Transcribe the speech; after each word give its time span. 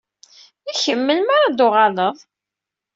I 0.69 0.73
kem, 0.81 0.99
melmi 1.01 1.31
ara 1.35 1.47
d-tuɣaleḍ? 1.51 2.17